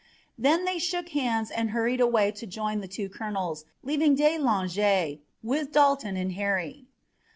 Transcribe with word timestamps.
Then 0.35 0.65
they 0.65 0.79
shook 0.79 1.09
hands 1.09 1.51
and 1.51 1.69
hurried 1.69 2.01
away 2.01 2.31
to 2.31 2.47
join 2.47 2.81
the 2.81 2.87
two 2.87 3.07
colonels, 3.07 3.65
leaving 3.83 4.15
de 4.15 4.39
Langeais 4.39 5.19
with 5.43 5.71
Dalton 5.71 6.17
and 6.17 6.31
Harry. 6.31 6.87